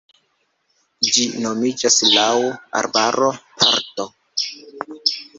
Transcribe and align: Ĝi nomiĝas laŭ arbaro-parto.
Ĝi 1.09 1.25
nomiĝas 1.43 1.97
laŭ 2.13 2.29
arbaro-parto. 2.79 4.07